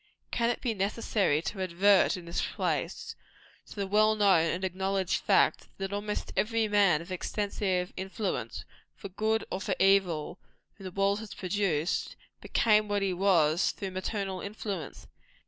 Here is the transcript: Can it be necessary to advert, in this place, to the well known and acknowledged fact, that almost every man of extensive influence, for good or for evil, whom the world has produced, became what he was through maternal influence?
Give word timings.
Can 0.31 0.49
it 0.49 0.61
be 0.61 0.73
necessary 0.73 1.43
to 1.43 1.61
advert, 1.61 2.17
in 2.17 2.25
this 2.25 2.41
place, 2.43 3.15
to 3.69 3.75
the 3.75 3.85
well 3.85 4.15
known 4.15 4.49
and 4.49 4.63
acknowledged 4.65 5.17
fact, 5.21 5.67
that 5.77 5.93
almost 5.93 6.33
every 6.35 6.67
man 6.67 7.03
of 7.03 7.11
extensive 7.11 7.93
influence, 7.95 8.65
for 8.95 9.09
good 9.09 9.45
or 9.51 9.61
for 9.61 9.75
evil, 9.79 10.39
whom 10.73 10.85
the 10.85 10.91
world 10.99 11.19
has 11.19 11.35
produced, 11.35 12.15
became 12.41 12.87
what 12.87 13.03
he 13.03 13.13
was 13.13 13.69
through 13.73 13.91
maternal 13.91 14.41
influence? 14.41 15.05